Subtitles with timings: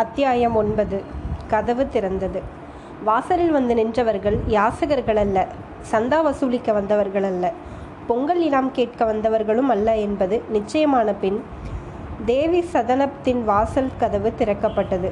[0.00, 0.98] அத்தியாயம் ஒன்பது.
[1.46, 2.40] கதவு திறந்தது.
[3.04, 5.46] வாசலில் வந்து நின்றவர்கள் யாசகர்கள் அல்ல
[5.90, 7.52] சந்தா வசூலிக்க வந்தவர்கள் அல்ல
[8.06, 11.44] பொங்கல் இனாம் கேட்க வந்தவர்களும் அல்ல என்பது நிச்சயமான பின்
[12.24, 15.10] தேவி சதனத்தின் வாசல் கதவு திறக்கப்பட்டது.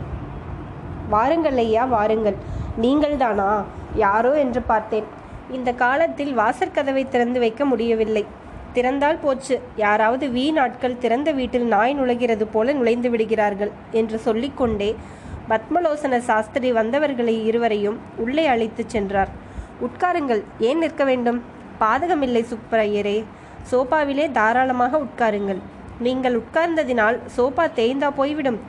[1.08, 2.36] வாருங்கள் ஐயா வாருங்கள்.
[2.82, 3.62] நீங்கள்தானா
[3.94, 5.04] யாரோ என்று பார்த்தேன்.
[5.50, 8.26] இந்த காலத்தில் வாசற்கதவை திறந்து வைக்க முடியவில்லை.
[8.74, 9.60] திறந்தால் போச்சு.
[9.76, 14.96] யாராவது வீ நாட்கள் திறந்த வீட்டில் நாய் நுழைகிறது போல நுழைந்து விடுகிறார்கள் என்று சொல்லிக்கொண்டே
[15.48, 19.30] பத்மலோசன சாஸ்திரி வந்தவர்களை இருவரையும் உள்ளே அழைத்துச் சென்றார்.
[19.86, 21.42] உட்காருங்கள் ஏன் நிற்க வேண்டும்?
[21.80, 23.24] பாதகமில்லை சுப்பரையரே
[23.70, 25.60] சோபாவிலே தாராளமாக உட்காருங்கள்.
[25.98, 28.60] நீங்கள் உட்கார்ந்ததினால் சோபா தேய்ந்தா போய்விடும்.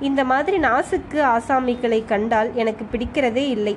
[0.00, 3.76] இந்த மாதிரி நாசுக்கு ஆசாமிகளை கண்டால் எனக்கு பிடிக்கிறதே இல்லை.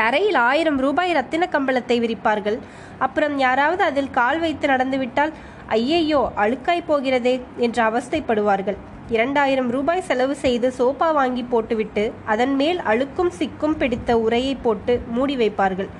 [0.00, 2.58] தரையில் ஆயிரம் ரூபாய் ரத்தின கம்பளத்தை விரிப்பார்கள்.
[3.06, 5.32] அப்புறம் யாராவது அதில் கால் வைத்து நடந்துவிட்டால்
[5.76, 7.34] ஐயையோ அழுக்காய் போகிறதே
[7.66, 8.78] என்று அவஸ்தைப்படுவார்கள்.
[9.14, 15.36] இரண்டாயிரம் ரூபாய் செலவு செய்து சோபா வாங்கி போட்டுவிட்டு அதன் மேல் அழுக்கும் சிக்கும் பிடித்த உரையை போட்டு மூடி
[15.42, 15.90] வைப்பார்கள்.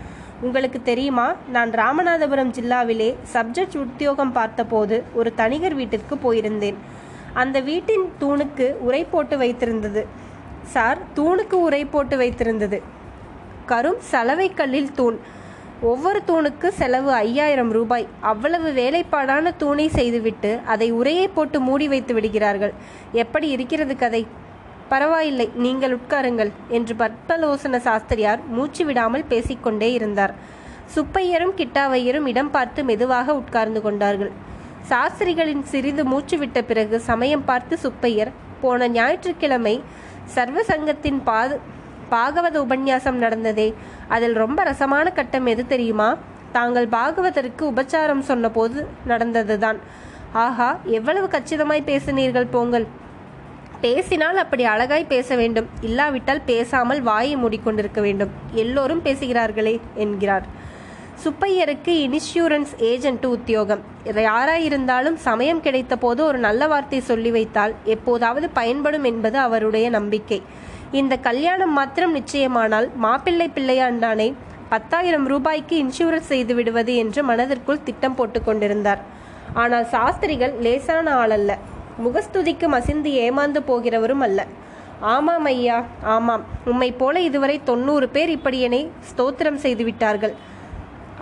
[0.46, 6.78] உங்களுக்கு தெரியுமா நான் ராமநாதபுரம் ஜில்லாவிலே சப்ஜெக்ட் உத்தியோகம் பார்த்தபோது ஒரு தனிகர் வீட்டிற்கு போயிருந்தேன்.
[7.42, 10.04] அந்த வீட்டின் தூணுக்கு உரை போட்டு வைத்திருந்தது.
[10.74, 12.80] சார் தூணுக்கு உரை போட்டு வைத்திருந்தது.
[13.68, 15.18] கரும் சலவை கல்லில் தூண்.
[15.80, 18.06] ஒவ்வொரு தூணுக்கு செலவு ஐயாயிரம் ரூபாய்.
[18.20, 22.74] அவ்வளவு வேலைப்பாடான தூணை செய்துவிட்டு அதை உரையை போட்டு மூடி வைத்து விடுகிறார்கள்.
[23.12, 24.22] எப்படி இருக்கிறது கதை?
[24.88, 30.34] பரவாயில்லை நீங்கள் உட்காருங்கள் என்று பற்பலோசன சாஸ்திரியார் மூச்சு விடாமல் பேசிக்கொண்டே இருந்தார்.
[30.94, 34.32] சுப்பையரும் கிட்டாவையரும் இடம் பார்த்து மெதுவாக உட்கார்ந்து கொண்டார்கள்.
[34.90, 39.82] சாஸ்திரிகளின் சிறிது மூச்சு விட்ட பிறகு சமயம் பார்த்து சுப்பையர் போன ஞாயிற்றுக்கிழமை
[40.34, 41.54] சர்வ சங்கத்தின் பாது
[42.10, 43.74] பாகவத உபன்யாசம் நடந்ததே.
[44.08, 46.16] அதில் ரொம்ப ரசமான கட்டம் எது தெரியுமா?
[46.52, 49.76] தாங்கள் பாகவதற்கு உபச்சாரம் சொன்னபோது நடந்ததுதான்.
[50.32, 52.86] ஆஹா எவ்வளவு கச்சிதமாய் பேசினீர்கள் போங்கள்.
[53.80, 55.66] பேசினால் அப்படி அழகாய் பேச வேண்டும்.
[55.80, 58.30] இல்லாவிட்டால் பேசாமல் வாயை மூடிக்கொண்டிருக்க வேண்டும்.
[58.52, 60.62] எல்லோரும் பேசுகிறார்களே என்கிறார்.
[61.24, 63.82] சுப்பையருக்கு இன்சூரன்ஸ் ஏஜென்ட் உத்தியோகம்.
[64.04, 70.42] யாராயிருந்தாலும் சமயம் கிடைத்த போது ஒரு நல்ல வார்த்தை சொல்லி வைத்தால் எப்போதாவது பயன்படும் என்பது அவருடைய நம்பிக்கை.
[70.98, 74.26] இந்த கல்யாணம் மாத்திரம் நிச்சயமானால் மாப்பிள்ளை பிள்ளையாண்டானை
[74.72, 79.00] பத்தாயிரம் ரூபாய்க்கு இன்சூரன்ஸ் செய்து விடுவது என்று மனதிற்குள் திட்டம் போட்டு கொண்டிருந்தார்.
[79.62, 81.58] ஆனால் சாஸ்திரிகள் லேசான ஆள் அல்ல
[82.04, 84.40] முகஸ்துதிக்கு மசிந்து ஏமாந்து போகிறவரும் அல்ல.
[85.14, 85.78] ஆமாம் ஐயா
[86.14, 86.44] ஆமாம்.
[86.72, 90.34] உம்மை போல இதுவரை தொண்ணூறு பேர் இப்படி என்னை ஸ்தோத்திரம் செய்து விட்டார்கள்.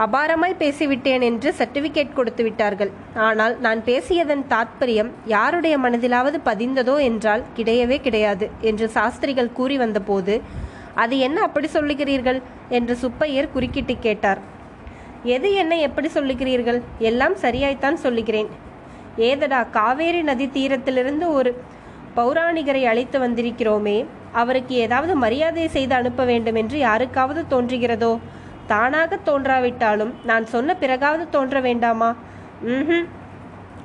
[0.04, 2.90] அபாரமாய் பேசிவிட்டேன் என்று சர்டிபிகேட் கொடுத்து விட்டார்கள்.
[3.26, 10.36] ஆனால் நான் பேசியதன் தாத்பரியம் யாருடைய மனதிலாவது பதிந்ததோ என்றால் கிடையவே கிடையாது என்று சாஸ்திரிகள் கூறி வந்தபோது
[11.02, 12.40] அது என்ன அப்படி சொல்லுகிறீர்கள்?
[12.68, 14.40] என்று சுப்பையர் குறுக்கிட்டு கேட்டார்.
[15.34, 16.80] எது என்ன எப்படி சொல்லுகிறீர்கள்?
[17.10, 18.50] எல்லாம் சரியாய்த்தான் சொல்லுகிறேன்.
[19.28, 21.50] ஏதடா காவேரி நதி தீரத்திலிருந்து ஒரு
[22.16, 23.98] பௌராணிகரை அழைத்து வந்திருக்கிறோமே
[24.40, 28.20] அவருக்கு ஏதாவது மரியாதை செய்து அனுப்ப வேண்டும் என்று யாருக்காவது தோன்றுகிறதோ
[28.66, 32.14] தானாக தோன்றாவிட்டாலும் நான் சொன்ன பிறகாவது தோன்ற வேண்டாமா?
[32.62, 33.06] ம்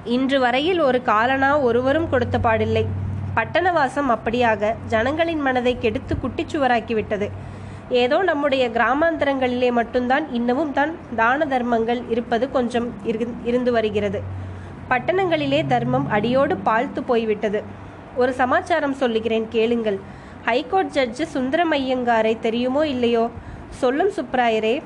[0.06, 2.86] இன்று வரையில் ஒரு காலனா ஒருவரும் கொடுத்த பாடில்லை.
[3.36, 7.30] பட்டணவாசம் அப்படியாக ஜனங்களின் மனதை கெடுத்து குட்டிச்சுவராக்கிவிட்டது.
[7.90, 12.94] ஏதோ நம்முடைய கிராமாந்தரங்களிலே மட்டும்தான் இன்னமும் தான் தான தர்மங்கள் இருப்பது கொஞ்சம்
[13.44, 14.22] இருந்து வருகிறது.
[14.90, 17.64] பட்டணங்களிலே தர்மம் அடியோடு பாழ்த்து போய்விட்டது.
[18.16, 20.00] ஒரு சமாச்சாரம் சொல்லுகிறேன் கேளுங்கள்.
[20.46, 23.30] ஹைகோர்ட் ஜட்ஜு சுந்தரமையங்காரை தெரியுமோ இல்லையோ?
[23.70, 24.82] சொல்லும் சுப்ராயரே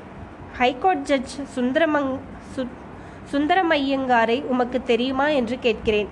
[0.58, 2.18] ஹைகோர்ட் ஜட்ஜ் சுந்தரமங்
[2.56, 2.68] சு
[3.32, 6.08] சுந்தரமையங்காரை உமக்கு தெரியுமா என்று கேட்கிறேன்.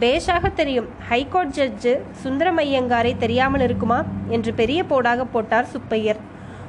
[0.00, 6.16] பேஷாக தெரியும் ஹைகோர்ட் ஜட்ஜு சுந்தரமையங்காரை தெரியாமல் இருக்குமா என்று பெரிய போடாக போட்டார் சுப்பையர்.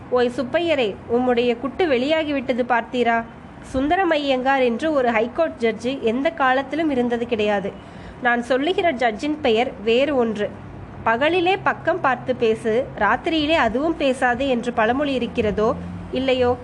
[0.10, 3.24] ஓய் சுப்பையரே உம்முடைய குட்டு வெளியாகிவிட்டது பார்த்தீரா?
[3.74, 7.72] சுந்தரமையங்கார் என்று ஒரு ஹைகோர்ட் ஜட்ஜு எந்த காலத்திலும் இருந்தது கிடையாது.
[8.22, 10.50] நான் சொல்லுகிற ஜட்ஜின் பெயர் வேறு ஒன்று.
[11.06, 15.76] பகலிலே பக்கம் பார்த்து பேசு ராத்திரியிலே அதுவும் பேசாது என்று பழமொழி இருக்கிறதோ
[16.12, 16.58] இல்லையோ?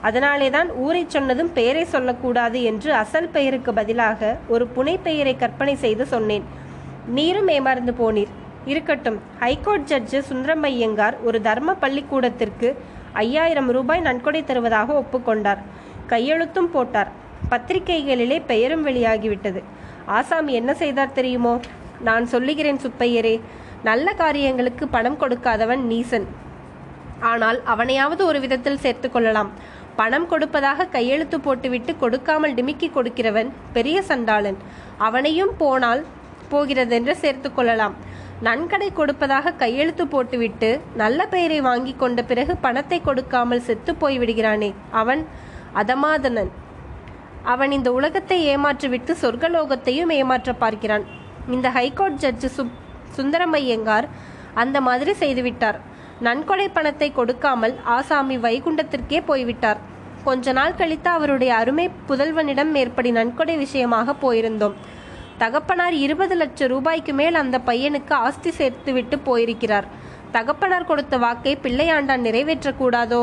[0.00, 6.06] அதனாலே தான் ஊரை சொன்னதும் பெயரை சொல்லக்கூடாது என்று அசல் பெயருக்கு பதிலாக ஒரு புனை பெயரை கற்பனை செய்து
[6.06, 6.44] சொன்னேன்.
[7.06, 8.32] நீரும் ஏமாறந்து போனீர்.
[8.66, 12.76] இருக்கட்டும் ஹைகோர்ட் ஜட்ஜு சுந்தரமையங்கார் ஒரு தர்ம பள்ளிக்கூடத்திற்கு
[13.12, 15.58] ஐயாயிரம் ரூபாய் நன்கொடை தருவதாக ஒப்புக்கொண்டார்.
[16.08, 17.10] கையெழுத்தும் போட்டார்.
[17.50, 19.62] பத்திரிகைகளிலே பெயரும் வெளியாகிவிட்டது.
[20.06, 21.60] ஆசாமி என்ன செய்தார் தெரியுமோ?
[22.00, 23.40] நான் சொல்லுகிறேன் சுப்பையரே.
[23.88, 26.26] நல்ல காரியங்களுக்கு பணம் கொடுக்காதவன் நீசன்.
[27.30, 29.50] ஆனால் அவனையாவது ஒரு விதத்தில் சேர்த்து கொள்ளலாம்.
[29.98, 34.58] பணம் கொடுப்பதாக கையெழுத்து போட்டுவிட்டு கொடுக்காமல் டிமிக்கி கொடுக்கிறவன் பெரிய சண்டாளன்.
[35.06, 36.02] அவனையும் போனால்
[36.52, 37.94] போகிறதென்று சேர்த்து கொள்ளலாம்.
[38.46, 40.70] நன்கடை கொடுப்பதாக கையெழுத்து போட்டுவிட்டு
[41.02, 44.70] நல்ல பெயரை வாங்கி கொண்ட பிறகு பணத்தை கொடுக்காமல் செத்து போய் விடுகிறானே
[45.00, 45.22] அவன்
[45.82, 46.50] அதமாதனன்.
[47.52, 51.04] அவன் இந்த உலகத்தை ஏமாற்றிவிட்டு சொர்க்கலோகத்தையும் ஏமாற்ற பார்க்கிறான்.
[51.56, 52.74] இந்த ஹைகோர்ட் ஜட்ஜு சுப்
[53.16, 54.08] சுந்தரமையங்கார்
[54.62, 55.78] அந்த மாதிரி செய்துவிட்டார்.
[56.26, 59.80] நன்கொடை பணத்தை கொடுக்காமல் ஆசாமி வைகுண்டத்திற்கே போய்விட்டார்.
[60.26, 64.76] கொஞ்ச நாள் கழித்து அவருடைய அருமை புதல்வனிடம் மேற்படி நன்கொடை விஷயமாக போயிருந்தோம்.
[65.38, 69.86] தகப்பனார் இருபது லட்சம் ரூபாய்க்கு மேல் அந்த பையனுக்கு ஆஸ்தி சேர்த்துவிட்டு போயிருக்கிறார்.
[70.36, 73.22] தகப்பனார் கொடுத்த வாக்கை பிள்ளையாண்டான் நிறைவேற்றக்கூடாதோ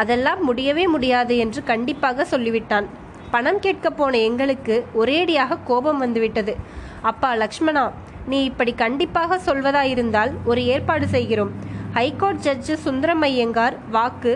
[0.00, 2.86] அதெல்லாம் முடியவே முடியாது என்று கண்டிப்பாக சொல்லிவிட்டான்.
[3.30, 6.52] பணம் கேட்க போன எங்களுக்கு ஒரேடியாக கோபம் வந்துவிட்டது.
[7.10, 7.84] அப்பா லக்ஷ்மணா
[8.26, 11.52] நீ இப்படி கண்டிப்பாக சொல்வதாயிருந்தால் ஒரு ஏற்பாடு செய்கிறோம்.
[11.92, 14.32] ஹைகோர்ட் ஜட்ஜு சுந்தரமையங்கார் வாக்கு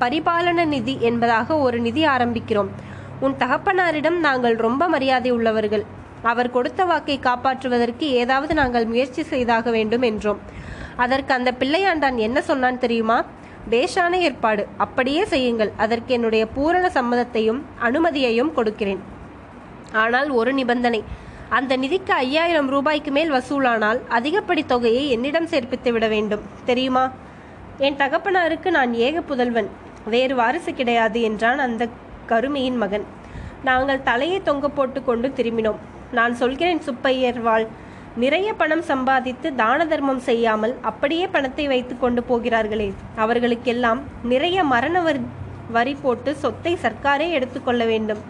[0.00, 2.70] பரிபாலன நிதி என்பதாக ஒரு நிதி ஆரம்பிக்கிறோம்.
[3.20, 5.84] உன் தகப்பனாரிடம் நாங்கள் ரொம்ப மரியாதை உள்ளவர்கள்.
[6.22, 10.40] அவர் கொடுத்த வாக்கை காப்பாற்றுவதற்கு ஏதாவது நாங்கள் முயற்சி செய்தாக வேண்டும் என்றோம்.
[10.96, 13.18] அதற்கு அந்த பிள்ளையாண்டான் என்ன சொன்னான் தெரியுமா?
[13.70, 14.66] பேஷான ஏற்பாடு.
[14.76, 15.72] அப்படியே செய்யுங்கள்.
[15.76, 19.02] அதற்கு என்னுடைய பூரண சம்மதத்தையும் அனுமதியையும் கொடுக்கிறேன்.
[19.92, 21.02] ஆனால் ஒரு நிபந்தனை.
[21.56, 26.42] அந்த நிதிக்கு ஐயாயிரம் ரூபாய்க்கு மேல் வசூலானால் அதிகப்படி தொகையை என்னிடம் சேர்ப்பித்து விட வேண்டும்.
[26.64, 27.04] தெரியுமா?
[27.78, 29.68] என் தகப்பனாருக்கு நான் ஏக புதல்வன்.
[30.04, 31.88] வேறு வாரிசு கிடையாது என்றான் அந்த
[32.26, 33.04] கருமையின் மகன்.
[33.64, 35.80] நாங்கள் தலையை தொங்க போட்டு கொண்டு திரும்பினோம்.
[36.12, 37.66] நான் சொல்கிறேன் சுப்பையர்வாள்
[38.16, 42.92] நிறைய பணம் சம்பாதித்து தான தர்மம் செய்யாமல் அப்படியே பணத்தை வைத்து கொண்டு போகிறார்களே.
[43.16, 45.20] அவர்களுக்கெல்லாம் நிறைய மரண வரி
[45.70, 48.22] வரி போட்டு சொத்தை சர்க்காரே எடுத்துக்கொள்ள வேண்டும்.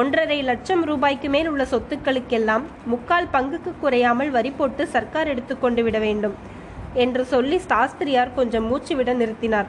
[0.00, 6.36] ஒன்றரை லட்சம் ரூபாய்க்கு மேல் உள்ள சொத்துக்களுக்கெல்லாம் முக்கால் பங்குக்கு குறையாமல் வரி போட்டு சர்க்கார் எடுத்துக்கொண்டு விட வேண்டும்
[6.94, 9.68] என்று சொல்லி சாஸ்திரியார் கொஞ்சம் மூச்சு விட நிறுத்தினார்.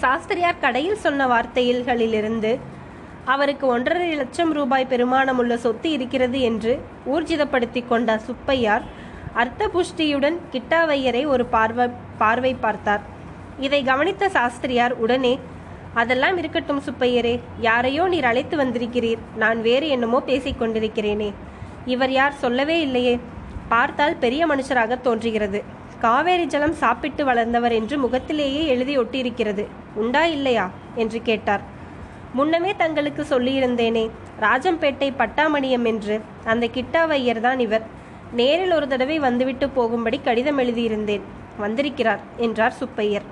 [0.00, 2.52] சாஸ்திரியார் கடையில் சொன்ன வார்த்தைகளிலிருந்து
[3.24, 6.74] அவருக்கு ஒன்றரை லட்சம் ரூபாய் பெருமானமுள்ள சொத்து இருக்கிறது என்று
[7.14, 8.84] ஊர்ஜிதப்படுத்தி கொண்ட சுப்பையார்
[9.34, 11.86] அர்த்த புஷ்டியுடன் கிட்டாவையரை ஒரு பார்வை
[12.18, 13.02] பார்வை பார்த்தார்.
[13.60, 15.38] இதை கவனித்த சாஸ்திரியார் உடனே
[16.00, 17.34] அதெல்லாம் இருக்கட்டும் சுப்பையரே.
[17.60, 19.22] யாரையோ நீர் அழைத்து வந்திருக்கிறீர்.
[19.36, 21.30] நான் வேறு என்னமோ பேசிக் கொண்டிருக்கிறேனே.
[21.86, 23.14] இவர் யார் சொல்லவே இல்லையே.
[23.68, 25.60] பார்த்தால் பெரிய மனுஷராக தோன்றுகிறது.
[26.00, 29.64] காவேரி ஜலம் சாப்பிட்டு வளர்ந்தவர் என்று முகத்திலேயே எழுதி ஒட்டியிருக்கிறது.
[29.94, 30.70] உண்டா இல்லையா?
[30.94, 31.60] என்று கேட்டார்.
[32.32, 34.04] முன்னமே தங்களுக்கு சொல்லியிருந்தேனே.
[34.40, 36.16] ராஜம்பேட்டை பட்டாமணியம் என்று.
[36.44, 37.86] அந்த கிட்டாவையர் தான் இவர்.
[38.32, 41.26] நேரில் ஒரு தடவை வந்துவிட்டு போகும்படி கடிதம் எழுதியிருந்தேன்.
[41.58, 43.26] வந்திருக்கிறார் என்றார் சுப்பையர்.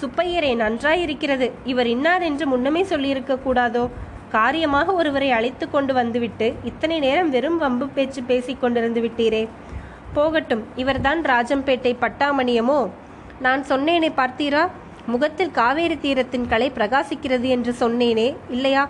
[0.00, 1.50] சுப்பையரே நன்றாயிருக்கிறது.
[1.64, 3.90] இவர் இன்னார் என்று முன்னமே சொல்லியிருக்க கூடாதோ?
[4.30, 9.48] காரியமாக ஒருவரை அழைத்து கொண்டு வந்துவிட்டு இத்தனை நேரம் வெறும் வம்பு பேச்சு பேசிக் கொண்டிருந்து விட்டீரே.
[10.12, 12.90] போகட்டும் இவர்தான் ராஜம்பேட்டை பட்டாமணியமோ?
[13.40, 14.68] நான் சொன்னேனே பார்த்தீரா?
[15.06, 18.88] முகத்தில் காவேரி தீரத்தின் கலை பிரகாசிக்கிறது என்று சொன்னேனே இல்லையா?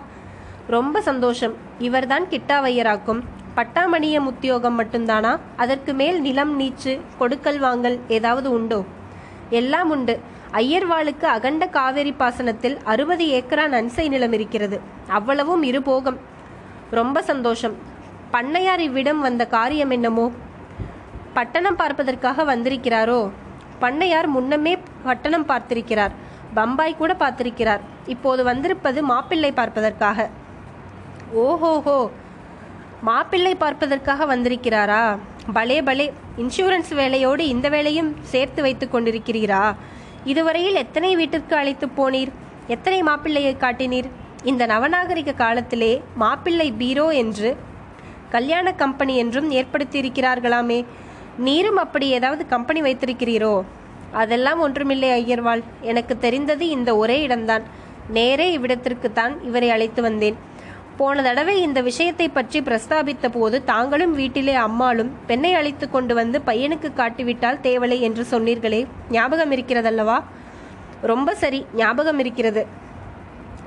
[0.67, 1.53] ரொம்ப சந்தோஷம்.
[1.79, 3.19] இவர்தான் கிட்டாவையராக்கும்.
[3.55, 5.39] பட்டாமணியம் உத்தியோகம் மட்டும்தானா?
[5.55, 8.83] அதற்கு மேல் நிலம் நீச்சு கொடுக்கல் வாங்கல் ஏதாவது உண்டோ?
[9.49, 10.19] எல்லாம் உண்டு.
[10.53, 14.79] ஐயர்வாளுக்கு அகண்ட காவேரி பாசனத்தில் அறுபது ஏக்கரா நன்சை நிலம் இருக்கிறது.
[15.07, 16.17] அவ்வளவும் இருபோகம்.
[16.91, 17.73] ரொம்ப சந்தோஷம்.
[18.33, 20.31] பண்ணையார் இவ்விடம் வந்த காரியம் என்னமோ?
[21.33, 23.31] பட்டணம் பார்ப்பதற்காக வந்திருக்கிறாரோ?
[23.81, 26.11] பண்ணையார் முன்னமே பட்டணம் பார்த்திருக்கிறார்.
[26.53, 27.79] பம்பாய் கூட பார்த்திருக்கிறார்.
[28.05, 30.29] இப்போது வந்திருப்பது மாப்பிள்ளை பார்ப்பதற்காக.
[31.31, 32.09] ஓஹோஹோ!
[33.01, 35.17] மாப்பிள்ளை பார்ப்பதற்காக வந்திருக்கிறாரா?
[35.53, 39.75] பலே பலே இன்சூரன்ஸ் வேலையோடு இந்த வேலையும் சேர்த்து வைத்துக் கொண்டிருக்கிறீரா?
[40.31, 42.31] இதுவரையில் எத்தனை வீட்டிற்கு அழைத்து போனீர்?
[42.67, 44.09] எத்தனை மாப்பிள்ளையை காட்டினீர்?
[44.43, 47.49] இந்த நவநாகரிக காலத்திலே மாப்பிள்ளை பீரோ என்று
[48.29, 50.79] கல்யாண கம்பெனி என்றும் ஏற்படுத்தியிருக்கிறார்களாமே.
[51.47, 53.53] நீரும் அப்படி ஏதாவது கம்பெனி வைத்திருக்கிறீரோ?
[54.21, 55.63] அதெல்லாம் ஒன்றுமில்லை ஐயர்வாள்.
[55.91, 57.65] எனக்கு தெரிந்தது இந்த ஒரே இடம்தான்.
[58.17, 60.37] நேரே இவ்விடத்திற்குத்தான் இவரை அழைத்து வந்தேன்.
[60.99, 66.89] போன தடவை இந்த விஷயத்தை பற்றி பிரஸ்தாபித்த போது தாங்களும் வீட்டிலே அம்மாளும் பெண்ணை அழைத்து கொண்டு வந்து பையனுக்கு
[66.93, 68.85] காட்டிவிட்டால் தேவலை என்று சொன்னீர்களே.
[69.09, 70.23] ஞாபகம் இருக்கிறதல்லவா?
[71.01, 72.67] ரொம்ப சரி ஞாபகம் இருக்கிறது.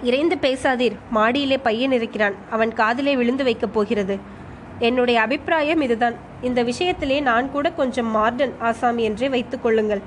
[0.02, 4.18] இறைந்து பேசாதீர் மாடியிலே பையன் இருக்கிறான் அவன் காதிலே விழுந்து வைக்கப் போகிறது.
[4.78, 6.14] என்னுடைய அபிப்பிராயம் இதுதான்.
[6.42, 10.02] இந்த விஷயத்திலே நான் கூட கொஞ்சம் மார்டன் ஆசாமி என்றே வைத்துக் கொள்ளுங்கள்.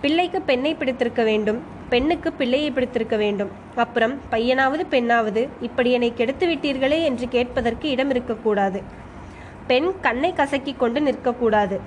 [0.00, 1.62] பிள்ளைக்கு பெண்ணை பிடித்திருக்க வேண்டும்.
[1.88, 3.50] பெண்ணுக்கு பிள்ளையை பிடித்திருக்க வேண்டும்.
[3.74, 8.82] அப்புறம் பையனாவது பெண்ணாவது இப்படி என்னை கெடுத்து விட்டீர்களே என்று கேட்பதற்கு இடம் இருக்கக்கூடாது.
[9.66, 11.80] பெண் கண்ணை கசக்கி கொண்டு நிற்கக்கூடாது.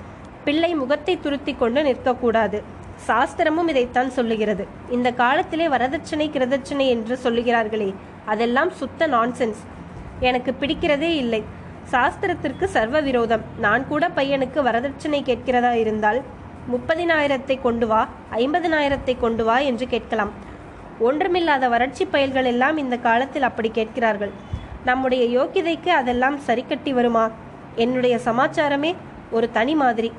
[0.43, 2.61] பிள்ளை முகத்தை துருத்தி கொண்டு நிற்கக்கூடாது.
[3.07, 4.67] சாஸ்திரமும் இதைத்தான் சொல்லுகிறது.
[4.89, 9.61] இந்த காலத்திலே வரதட்சணை கிரதட்சணை என்று சொல்லுகிறார்களே அதெல்லாம் சுத்த நான்சென்ஸ்.
[10.19, 11.43] எனக்கு பிடிக்கிறதே இல்லை.
[11.91, 13.41] சாஸ்திரத்திற்கு சர்வ விரோதம்.
[13.59, 16.21] நான் கூட பையனுக்கு வரதட்சணை கேட்கிறதா இருந்தால்
[16.73, 20.31] முப்பதினாயிரத்தை கொண்டு வா ஐம்பதினாயிரத்தை கொண்டு வா என்று கேட்கலாம்.
[21.07, 24.33] ஒன்றுமில்லாத வறட்சி பயல்கள் எல்லாம் இந்த காலத்தில் அப்படி கேட்கிறார்கள்.
[24.85, 27.25] நம்முடைய யோக்கியதைக்கு அதெல்லாம் சரி கட்டி வருமா?
[27.75, 28.91] என்னுடைய சமாச்சாரமே
[29.31, 30.09] ஒரு தனி மாதிரி.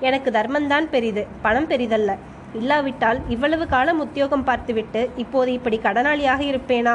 [0.00, 2.12] எனக்கு தர்மந்தான் பெரிது பணம் பெரிதல்ல.
[2.58, 6.94] இல்லாவிட்டால் இவ்வளவு காலம் உத்தியோகம் பார்த்துவிட்டு இப்போது இப்படி கடனாளியாக இருப்பேனா?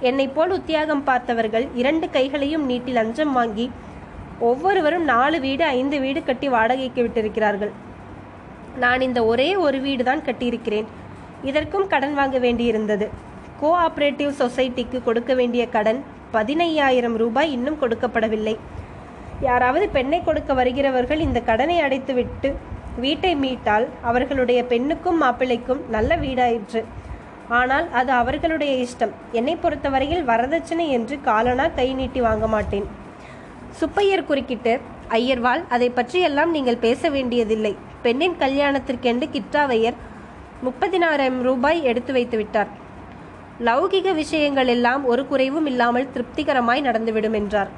[0.00, 3.66] என்னை போல் உத்தியோகம் பார்த்தவர்கள் இரண்டு கைகளையும் நீட்டி லஞ்சம் வாங்கி
[4.48, 7.72] ஒவ்வொருவரும் நாலு வீடு ஐந்து வீடு கட்டி வாடகைக்கு விட்டிருக்கிறார்கள்.
[8.82, 10.88] நான் இந்த ஒரே ஒரு வீடு தான் கட்டியிருக்கிறேன்.
[11.50, 13.06] இதற்கும் கடன் வாங்க வேண்டியிருந்தது.
[13.60, 16.00] கோஆபரேட்டிவ் சொசைட்டிக்கு கொடுக்க வேண்டிய கடன்
[16.34, 18.54] பதினையாயிரம் ரூபாய் இன்னும் கொடுக்கப்படவில்லை.
[19.48, 22.50] யாராவது பெண்ணை கொடுக்க வருகிறவர்கள் இந்த கடனை அடைத்துவிட்டு
[23.04, 26.82] வீட்டை மீட்டால் அவர்களுடைய பெண்ணுக்கும் மாப்பிள்ளைக்கும் நல்ல வீடாயிற்று.
[27.60, 29.14] ஆனால் அது அவர்களுடைய இஷ்டம்.
[29.38, 32.86] என்னை பொறுத்தவரையில் வரதட்சணை என்று காலனா கை நீட்டி வாங்க மாட்டேன்.
[33.80, 34.80] சுப்பையர் குறுக்கிட்டு
[35.18, 37.74] ஐயர்வாள் அதை பற்றியெல்லாம் நீங்கள் பேச வேண்டியதில்லை.
[38.04, 39.98] பெண்ணின் கல்யாணத்திற்கென்று கிட்டாவையர்
[40.66, 42.70] முப்பதினாயிரம் ரூபாய் எடுத்து வைத்து விட்டார்.
[43.68, 47.70] லௌகிக விஷயங்கள் எல்லாம் ஒரு குறைவும் இல்லாமல் திருப்திகரமாய் நடந்துவிடும் என்றார்.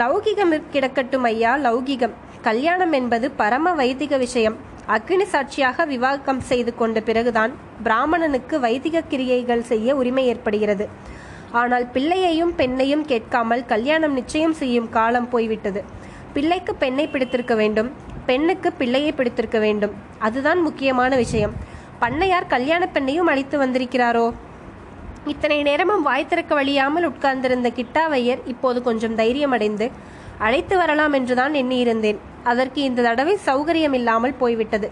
[0.00, 2.14] லௌகிகம் கிடக்கட்டும் ஐயா லௌகிகம்.
[2.48, 4.56] கல்யாணம் என்பது பரம வைதிக விஷயம்.
[4.96, 7.52] அக்னி சாட்சியாக விவாகம் செய்து கொண்ட பிறகுதான்
[7.86, 10.84] பிராமணனுக்கு வைதிக கிரியைகள் செய்ய உரிமை ஏற்படுகிறது.
[11.60, 15.82] ஆனால் பிள்ளையையும் பெண்ணையும் கேட்காமல் கல்யாணம் நிச்சயம் செய்யும் காலம் போய்விட்டது.
[16.32, 17.90] பிள்ளைக்கு பெண்ணை பிடித்திருக்க வேண்டும்.
[18.28, 19.94] பெண்ணுக்கு பிள்ளையை பிடித்திருக்க வேண்டும்.
[20.18, 21.54] அதுதான் முக்கியமான விஷயம்.
[22.02, 24.26] பண்ணையார் கல்யாண பெண்ணையும் அழைத்து வந்திருக்கிறாரோ?
[25.32, 29.86] இத்தனை நேரமும் வாய் திறக்க வழியாமல் உட்கார்ந்திருந்த கிட்டாவையர் இப்போது கொஞ்சம் தைரியமடைந்து
[30.46, 32.18] அழைத்து வரலாம் என்றுதான் எண்ணியிருந்தேன்.
[32.50, 34.88] அதற்கு இந்த தடவை சௌகரியம் இல்லாமல் போய்விட்டது.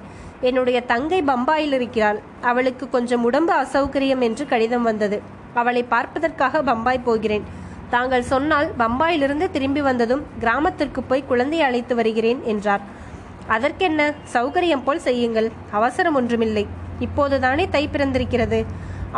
[0.48, 2.18] என்னுடைய தங்கை பம்பாயில் இருக்கிறாள்.
[2.50, 5.18] அவளுக்கு கொஞ்சம் உடம்பு அசௌகரியம் என்று கடிதம் வந்தது.
[5.60, 7.46] அவளை பார்ப்பதற்காக பம்பாய் போகிறேன்.
[7.90, 12.84] தாங்கள் சொன்னால் பம்பாயிலிருந்து திரும்பி வந்ததும் கிராமத்திற்கு போய் குழந்தையை அழைத்து வருகிறேன் என்றார்.
[13.54, 15.48] அதற்கென்ன சௌகரியம் போல் செய்யுங்கள்.
[15.78, 16.66] அவசரம் ஒன்றுமில்லை.
[17.06, 18.60] இப்போதுதானே தை பிறந்திருக்கிறது.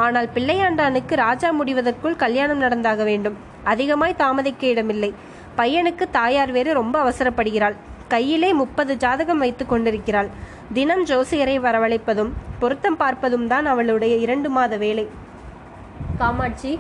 [0.05, 3.37] ஆனால் பிள்ளையாண்டானுக்கு ராஜா முடிவதற்குள் கல்யாணம் நடந்தாக வேண்டும்.
[3.73, 5.11] அதிகமாய் தாமதிக்க இடமில்லை.
[5.61, 7.77] பையனுக்கு தாயார் வேறு ரொம்ப அவசரப்படுகிறாள்.
[8.13, 10.29] கையிலே முப்பது ஜாதகம் வைத்து கொண்டிருக்கிறாள்.
[10.77, 12.31] தினம் ஜோசியரை வரவழைப்பதும்
[12.61, 15.07] பொருத்தம் பார்ப்பதும் தான் அவளுடைய இரண்டு மாத வேலை.
[16.21, 16.73] காமாட்சி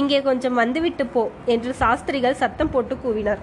[0.00, 1.22] இங்கே கொஞ்சம் வந்துவிட்டு போ
[1.54, 3.40] என்று சாஸ்திரிகள் சத்தம் போட்டு கூவினார்.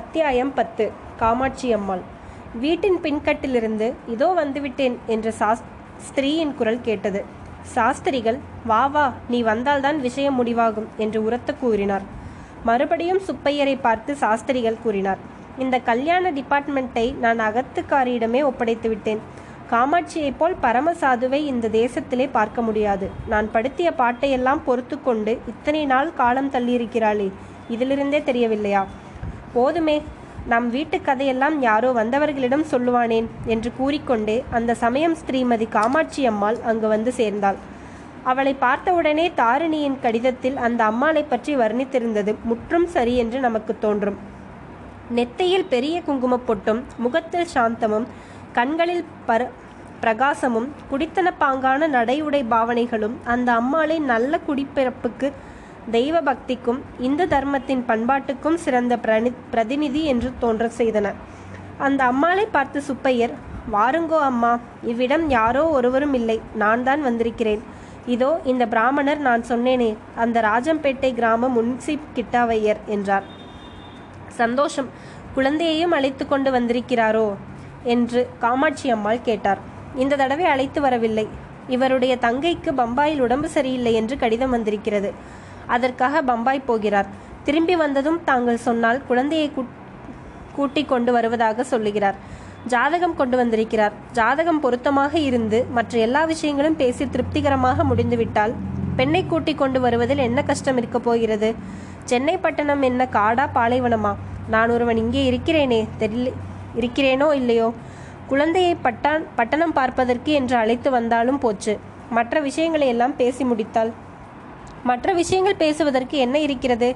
[0.00, 0.86] அத்தியாயம் பத்து.
[1.22, 2.04] காமாட்சி அம்மாள்.
[2.62, 5.62] வீட்டின் பின்கட்டிலிருந்து இதோ வந்துவிட்டேன் என்ற சாஸ்
[6.06, 7.20] ஸ்திரீயின் குரல் கேட்டது.
[7.74, 8.38] சாஸ்திரிகள்
[8.70, 12.04] வா வா நீ வந்தால்தான் விஷயம் முடிவாகும் என்று உரத்த கூறினார்.
[12.64, 15.22] மறுபடியும் சுப்பையரை பார்த்து சாஸ்திரிகள் கூறினார்
[15.58, 19.20] இந்த கல்யாண டிபார்ட்மெண்ட்டை நான் அகத்துக்காரியிடமே ஒப்படைத்து விட்டேன்.
[19.70, 23.06] காமாட்சியைப் போல் பரமசாதுவை இந்த தேசத்திலே பார்க்க முடியாது.
[23.32, 27.28] நான் படுத்திய பாட்டையெல்லாம் பொறுத்து கொண்டு இத்தனை நாள் காலம் தள்ளியிருக்கிறாளே
[27.68, 28.84] இதிலிருந்தே தெரியவில்லையா?
[29.52, 29.96] போதுமே
[30.46, 37.12] நம் வீட்டு கதையெல்லாம் யாரோ வந்தவர்களிடம் சொல்லுவானேன் என்று கூறிக்கொண்டே அந்த சமயம் ஸ்ரீமதி காமாட்சி அம்மாள் அங்கு வந்து
[37.12, 37.58] சேர்ந்தாள்.
[38.22, 44.18] அவளை பார்த்தவுடனே தாரிணியின் கடிதத்தில் அந்த அம்மாளை பற்றி வர்ணித்திருந்தது முற்றும் சரி என்று நமக்கு தோன்றும்.
[45.10, 48.06] நெத்தையில் பெரிய குங்குமப் பொட்டும் முகத்தில் சாந்தமும்
[48.52, 49.48] கண்களில் பர
[50.02, 55.28] பிரகாசமும் குடித்தன பாங்கான நடையுடை பாவனைகளும் அந்த அம்மாளை நல்ல குடிப்பிறப்புக்கு
[55.90, 61.12] தெய்வ பக்திக்கும் இந்து தர்மத்தின் பண்பாட்டுக்கும் சிறந்த பிரணி பிரதிநிதி என்று தோன்ற செய்தன.
[61.78, 63.34] அந்த அம்மாளை பார்த்து சுப்பையர்
[63.72, 67.62] வாருங்கோ அம்மா இவ்விடம் யாரோ ஒருவரும் இல்லை நான் தான் வந்திருக்கிறேன்.
[68.06, 73.24] இதோ இந்த பிராமணர் நான் சொன்னேனே அந்த ராஜம்பேட்டை கிராம முன்சிப் கிட்டாவையர் என்றார்.
[74.28, 74.88] சந்தோஷம்
[75.34, 77.34] குழந்தையையும் அழைத்து கொண்டு வந்திருக்கிறாரோ?
[77.82, 79.58] என்று காமாட்சி அம்மாள் கேட்டார்.
[79.94, 81.28] இந்த தடவை அழைத்து வரவில்லை.
[81.68, 85.42] இவருடைய தங்கைக்கு பம்பாயில் உடம்பு சரியில்லை என்று கடிதம் வந்திருக்கிறது.
[85.66, 87.06] அதற்காக பம்பாய் போகிறார்.
[87.44, 89.52] திரும்பி வந்ததும் தாங்கள் சொன்னால் குழந்தையை
[90.56, 92.14] கூட்டிக் கொண்டு வருவதாக சொல்லுகிறார்.
[92.66, 93.92] ஜாதகம் கொண்டு வந்திருக்கிறார்.
[94.12, 98.54] ஜாதகம் பொருத்தமாக இருந்து மற்ற எல்லா விஷயங்களும் பேசி திருப்திகரமாக முடிந்துவிட்டால்
[98.96, 101.54] பெண்ணை கூட்டிக் கொண்டு வருவதில் என்ன கஷ்டம் இருக்கப் போகிறது?
[102.04, 104.14] சென்னை பட்டணம் என்ன காடா பாலைவனமா?
[104.48, 106.32] நான் ஒருவன் இங்கே இருக்கிறேனே தெரியல
[106.76, 107.72] இருக்கிறேனோ இல்லையோ?
[108.26, 111.78] குழந்தையை பட்டான் பட்டணம் பார்ப்பதற்கு என்று அழைத்து வந்தாலும் போச்சு.
[112.10, 113.92] மற்ற விஷயங்களை எல்லாம் பேசி முடித்தால்
[114.88, 116.88] மற்ற விஷயங்கள் பேசுவதற்கு என்ன இருக்கிறது?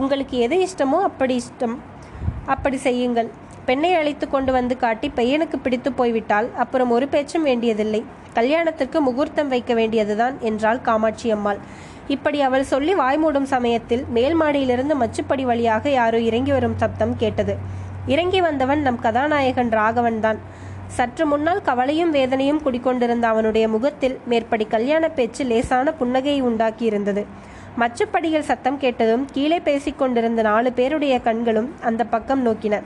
[0.00, 1.76] உங்களுக்கு எது இஷ்டமோ அப்படி இஷ்டம்.
[2.54, 3.28] அப்படி செய்யுங்கள்.
[3.68, 8.00] பெண்ணை அழைத்து கொண்டு வந்து காட்டி பையனுக்கு பிடித்து போய்விட்டால் அப்புறம் ஒரு பேச்சும் வேண்டியதில்லை.
[8.38, 11.60] கல்யாணத்திற்கு முகூர்த்தம் வைக்க வேண்டியதுதான் என்றாள் காமாட்சி அம்மாள்.
[12.14, 17.56] இப்படி அவள் சொல்லி வாய்மூடும் சமயத்தில் மேல் மாடியிலிருந்து மச்சுப்படி வழியாக யாரோ இறங்கி வரும் சப்தம் கேட்டது.
[18.14, 20.38] இறங்கி வந்தவன் நம் கதாநாயகன் ராகவன் தான்
[20.88, 27.24] சற்று முன்னால் கவலையும் வேதனையும் குடிக்கொண்டிருந்த அவனுடைய முகத்தில் மேற்படி கல்யாண பேச்சு லேசான புன்னகையை உண்டாக்கியிருந்தது.
[27.78, 32.82] மச்சுப்படிகள் சத்தம் கேட்டதும் கீழே பேசிக் கொண்டிருந்த நாலு பேருடைய கண்களும் அந்த பக்கம் நோக்கின.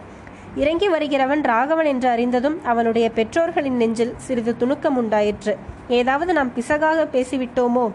[0.56, 5.58] இறங்கி வருகிறவன் ராகவன் என்று அறிந்ததும் அவனுடைய பெற்றோர்களின் நெஞ்சில் சிறிது துணுக்கம் உண்டாயிற்று.
[5.88, 7.90] ஏதாவது நாம் பிசகாக பேசிவிட்டோமோ?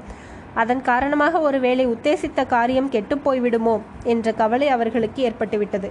[0.54, 5.90] அதன் காரணமாக ஒருவேளை உத்தேசித்த காரியம் கெட்டுப்போய்விடுமோ என்ற கவலை அவர்களுக்கு ஏற்பட்டுவிட்டது.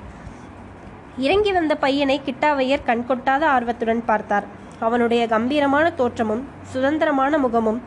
[1.24, 4.46] இறங்கி வந்த பையனை கிட்டாவையர் கண்கொட்டாத ஆர்வத்துடன் பார்த்தார்.
[4.86, 6.42] அவனுடைய கம்பீரமான தோற்றமும்
[6.72, 7.78] சுதந்திரமான முகமும்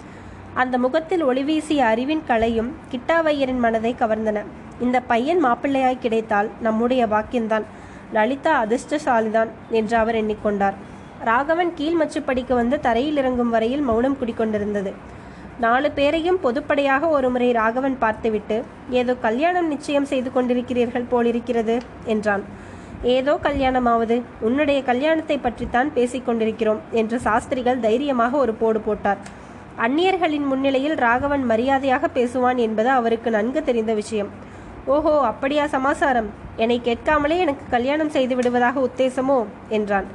[0.62, 4.42] அந்த முகத்தில் ஒளிவீசிய அறிவின் கலையும் கிட்டாவையரின் மனதை கவர்ந்தன.
[4.86, 7.66] இந்த பையன் மாப்பிள்ளையாய் கிடைத்தால் நம்முடைய பாக்கியம்தான்.
[8.16, 10.78] லலிதா அதிர்ஷ்டசாலிதான் என்று அவர் எண்ணிக்கொண்டார்.
[11.30, 14.94] ராகவன் கீழ் மச்சுப்படிக்கு வந்து தரையில் இறங்கும் வரையில் மௌனம் குடிக்கொண்டிருந்தது.
[15.66, 18.58] நாலு பேரையும் பொதுப்படையாக ஒருமுறை ராகவன் பார்த்துவிட்டு
[19.02, 22.46] ஏதோ கல்யாணம் நிச்சயம் செய்து கொண்டிருக்கிறீர்கள் போலிருக்கிறது என்றான்.
[23.04, 29.18] ஏதோ கல்யாணமாவது உன்னுடைய கல்யாணத்தை பற்றித்தான் பேசிக்கொண்டிருக்கிறோம் என்று சாஸ்திரிகள் தைரியமாக ஒரு போடு போட்டார்.
[29.78, 34.30] அந்நியர்களின் முன்னிலையில் ராகவன் மரியாதையாக பேசுவான் என்பது அவருக்கு நன்கு தெரிந்த விஷயம்.
[34.86, 36.30] ஓஹோ அப்படியா சமாசாரம்?
[36.56, 39.46] என்னை கேட்காமலே எனக்கு கல்யாணம் செய்து விடுவதாக உத்தேசமோ?
[39.70, 40.06] என்றான்.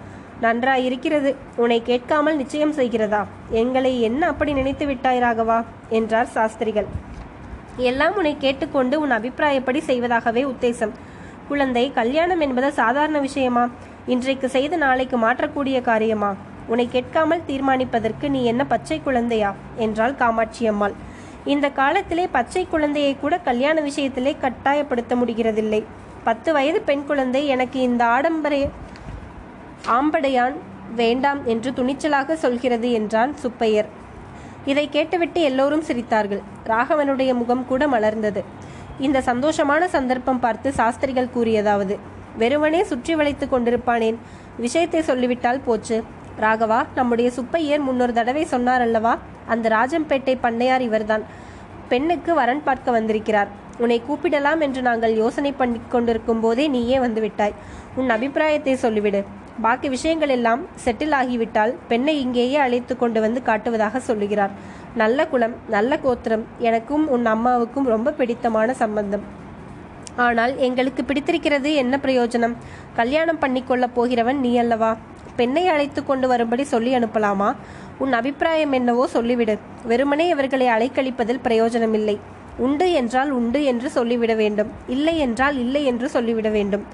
[0.40, 1.34] நன்றாயிருக்கிறது.
[1.56, 3.24] உன்னை கேட்காமல் நிச்சயம் செய்கிறதா?
[3.50, 5.64] எங்களை என்ன அப்படி நினைத்து விட்டாய் ராகவா?
[5.88, 6.86] என்றார் சாஸ்திரிகள்.
[7.76, 10.90] எல்லாம் உன்னை கேட்டுக்கொண்டு உன் அபிப்பிராயப்படி செய்வதாகவே உத்தேசம்.
[11.48, 13.68] குழந்தை கல்யாணம் என்பது சாதாரண விஷயமா?
[14.06, 16.34] இன்றைக்கு செய்து நாளைக்கு மாற்றக்கூடிய காரியமா?
[16.66, 19.54] உன்னை கேட்காமல் தீர்மானிப்பதற்கு நீ என்ன பச்சை குழந்தையா?
[19.76, 20.92] என்றாள் காமாட்சி அம்மாள்.
[21.44, 25.84] இந்த காலத்திலே பச்சை குழந்தையை கூட கல்யாண விஷயத்திலே கட்டாயப்படுத்த முடிகிறதில்லை.
[26.24, 28.68] பத்து வயது பெண் குழந்தை எனக்கு இந்த ஆடம்பர
[29.86, 30.54] ஆம்படையான்
[30.94, 33.86] வேண்டாம் என்று துணிச்சலாக சொல்கிறது என்றான் சுப்பையர்.
[34.64, 36.42] இதை கேட்டுவிட்டு எல்லோரும் சிரித்தார்கள்.
[36.66, 38.44] ராகவனுடைய முகம் கூட மலர்ந்தது.
[38.98, 41.94] இந்த சந்தோஷமான சந்தர்ப்பம் பார்த்து சாஸ்திரிகள் கூறியதாவது
[42.36, 44.18] வெறுவனே சுற்றி வளைத்து கொண்டிருப்பானேன்?
[44.56, 46.02] விஷயத்தை சொல்லிவிட்டால் போச்சு.
[46.40, 49.18] ராகவா நம்முடைய சுப்பையர் முன்னொரு தடவை சொன்னார் அல்லவா?
[49.46, 51.24] அந்த ராஜம்பேட்டை பண்ணையார் இவர்தான்.
[51.88, 53.48] பெண்ணுக்கு வரன் பார்க்க வந்திருக்கிறார்.
[53.78, 57.54] உன்னை கூப்பிடலாம் என்று நாங்கள் யோசனை பண்ணி கொண்டிருக்கும் போதே நீயே வந்து விட்டாய்
[57.96, 59.24] உன் அபிப்பிராயத்தை சொல்லிவிடு.
[59.62, 64.50] பாக்கி விஷயங்கள் எல்லாம் செட்டில் ஆகிவிட்டால் பெண்ணை இங்கேயே அழைத்து கொண்டு வந்து காட்டுவதாக சொல்லுகிறார்.
[64.94, 69.24] நல்ல குலம் நல்ல கோத்திரம் எனக்கும் உன் அம்மாவுக்கும் ரொம்ப பிடித்தமான சம்பந்தம்.
[70.16, 72.54] ஆனால் எங்களுக்கு பிடித்திருக்கிறது என்ன பிரயோஜனம்?
[72.94, 74.96] கல்யாணம் பண்ணிக்கொள்ளப் போகிறவன் நீ அல்லவா?
[75.36, 77.54] பெண்ணை அழைத்து கொண்டு வரும்படி சொல்லி அனுப்பலாமா?
[77.98, 79.58] உன் அபிப்பிராயம் என்னவோ சொல்லிவிடு.
[79.84, 82.18] வெறுமனே இவர்களை அலைக்கழிப்பதில் பிரயோஜனமில்லை.
[82.56, 84.70] உண்டு என்றால் உண்டு என்று சொல்லிவிட வேண்டும்.
[84.86, 86.84] இல்லை என்றால் இல்லை என்று சொல்லிவிட வேண்டும்.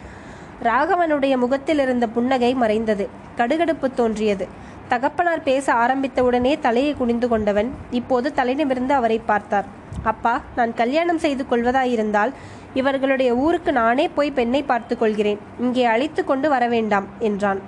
[0.63, 3.09] ராகவனுடைய முகத்தில் இருந்த புன்னகை மறைந்தது.
[3.37, 4.49] கடுகடுப்பு தோன்றியது.
[4.93, 9.67] தகப்பனார் பேச ஆரம்பித்தவுடனே தலையை குனிந்து கொண்டவன் இப்போது தலையிடமிருந்து அவரை பார்த்தார்.
[10.13, 12.33] அப்பா நான் கல்யாணம் செய்து கொள்வதாயிருந்தால்
[12.81, 15.41] இவர்களுடைய ஊருக்கு நானே போய் பெண்ணை பார்த்து கொள்கிறேன்.
[15.65, 17.61] இங்கே அழைத்து கொண்டு வர வேண்டாம் என்றான்.